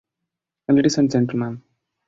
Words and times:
Ladies 0.69 0.95
and 0.95 1.09
gentle 1.13 1.37
man. 1.41 1.53